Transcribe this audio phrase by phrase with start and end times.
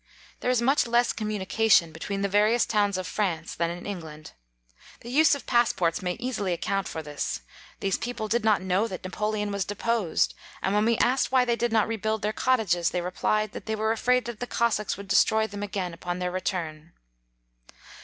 [0.39, 3.99] There is much less communication between the va rious towns of France than in Eng
[4.01, 4.31] land.
[5.01, 7.41] The use of passports may easily account for this:
[7.81, 10.33] these people did not know that Napoleon was deposed,
[10.63, 13.67] and when we asked why they did not re build their cottages, they replied, that
[13.67, 16.93] they were afraid that the Cossacs would destroy them again upon their return.